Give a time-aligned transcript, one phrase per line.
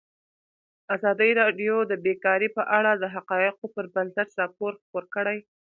[0.95, 5.37] ازادي راډیو د بیکاري په اړه د حقایقو پر بنسټ راپور خپور کړی.